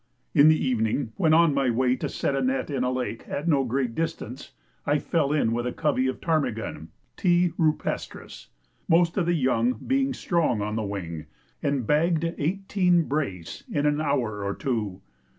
In 0.33 0.47
the 0.47 0.57
evening, 0.57 1.11
when 1.15 1.31
on 1.31 1.53
my 1.53 1.69
way 1.69 1.95
to 1.97 2.09
set 2.09 2.35
a 2.35 2.41
net 2.41 2.71
in 2.71 2.83
a 2.83 2.89
lake 2.91 3.23
at 3.29 3.47
no 3.47 3.63
great 3.63 3.93
distance, 3.93 4.51
I 4.83 4.97
fell 4.97 5.31
in 5.31 5.51
with 5.51 5.67
a 5.67 5.71
covey 5.71 6.07
of 6.07 6.19
ptarmigan, 6.19 6.87
(T. 7.15 7.51
rupestris), 7.55 8.47
most 8.89 9.15
of 9.17 9.27
the 9.27 9.35
young 9.35 9.73
being 9.73 10.15
strong 10.15 10.59
on 10.59 10.75
the 10.75 10.81
wing, 10.81 11.27
and 11.61 11.85
bagged 11.85 12.23
eighteen 12.39 13.03
brace 13.03 13.63
in 13.69 13.85
an 13.85 14.01
hour 14.01 14.43
or 14.43 14.55
two. 14.55 15.01